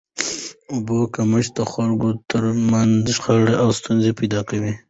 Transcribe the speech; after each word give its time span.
د 0.03 0.03
اوبو 0.73 0.99
کمښت 1.15 1.51
د 1.57 1.61
خلکو 1.73 2.09
تر 2.31 2.43
منځ 2.71 2.95
شخړي 3.17 3.55
او 3.63 3.69
ستونزي 3.79 4.11
پیدا 4.19 4.41
کوي. 4.49 4.73